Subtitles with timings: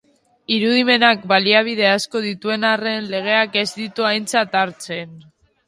[0.53, 5.17] Irudimenak baliabide asko dituen arren, legeak ez ditu aintzat hartzen.